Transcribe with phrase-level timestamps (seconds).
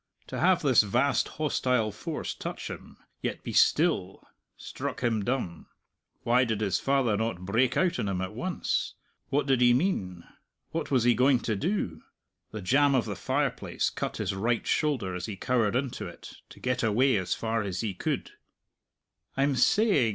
[0.25, 4.27] To have this vast hostile force touch him, yet be still,
[4.57, 5.67] struck him dumb.
[6.23, 8.95] Why did his father not break out on him at once?
[9.29, 10.23] What did he mean?
[10.71, 12.01] What was he going to do?
[12.49, 16.59] The jamb of the fireplace cut his right shoulder as he cowered into it, to
[16.59, 18.31] get away as far as he could.
[19.37, 20.09] "I'm saying